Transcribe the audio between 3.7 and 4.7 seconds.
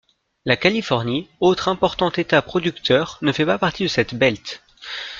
de cette Belt.